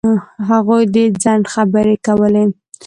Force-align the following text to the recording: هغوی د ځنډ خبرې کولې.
هغوی 0.49 0.83
د 0.93 0.97
ځنډ 1.23 1.43
خبرې 1.53 1.95
کولې. 2.05 2.43